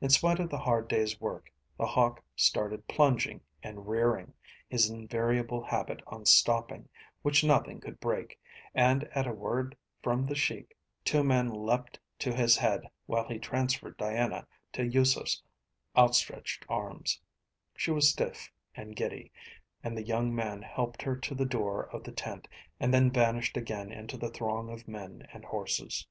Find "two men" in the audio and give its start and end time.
11.04-11.48